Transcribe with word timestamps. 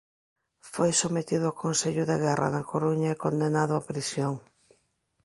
Foi 0.73 0.91
sometido 1.01 1.45
a 1.49 1.57
consello 1.63 2.03
de 2.09 2.17
guerra 2.25 2.47
na 2.55 2.67
Coruña 2.71 3.09
e 3.11 3.21
condenado 3.23 3.73
a 3.75 3.85
prisión. 3.89 4.33